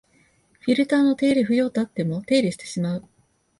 [0.61, 3.07] フィルターの手入れ不要とあっても手入れしてしまう